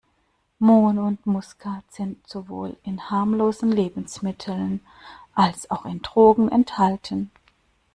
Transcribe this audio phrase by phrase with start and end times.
[0.57, 4.81] Mohn und Muskat sind sowohl in harmlosen Lebensmitteln,
[5.35, 7.29] als auch in Drogen enthalten.